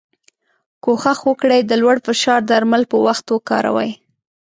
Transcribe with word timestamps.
کوښښ 0.83 1.19
وکړی 1.29 1.59
د 1.65 1.71
لوړ 1.81 1.95
فشار 2.05 2.41
درمل 2.51 2.83
په 2.91 2.97
وخت 3.05 3.25
وکاروی. 3.31 3.91